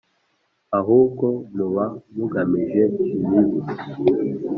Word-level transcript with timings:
ahubwo 0.79 1.25
muba 1.55 1.85
mugamije 2.15 2.83
ibibi 3.15 3.57